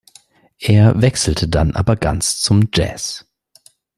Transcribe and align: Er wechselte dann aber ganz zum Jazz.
Er 0.57 0.99
wechselte 1.03 1.47
dann 1.47 1.75
aber 1.75 1.95
ganz 1.95 2.39
zum 2.39 2.69
Jazz. 2.73 3.23